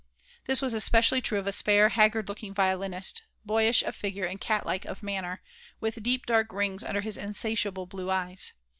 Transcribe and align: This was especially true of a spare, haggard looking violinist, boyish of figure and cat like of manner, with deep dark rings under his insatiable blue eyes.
This 0.45 0.63
was 0.63 0.73
especially 0.73 1.21
true 1.21 1.37
of 1.37 1.45
a 1.45 1.51
spare, 1.51 1.89
haggard 1.89 2.27
looking 2.27 2.55
violinist, 2.55 3.21
boyish 3.45 3.83
of 3.83 3.95
figure 3.95 4.25
and 4.25 4.41
cat 4.41 4.65
like 4.65 4.83
of 4.85 5.03
manner, 5.03 5.43
with 5.79 6.01
deep 6.01 6.25
dark 6.25 6.51
rings 6.51 6.83
under 6.83 7.01
his 7.01 7.17
insatiable 7.17 7.85
blue 7.85 8.09
eyes. 8.09 8.53